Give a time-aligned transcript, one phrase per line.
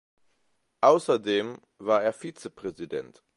[0.81, 3.21] Außerdem war er Vizepräsident.